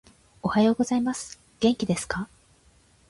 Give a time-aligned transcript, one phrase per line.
[0.41, 1.39] おはようございます。
[1.59, 2.27] 元気ですか？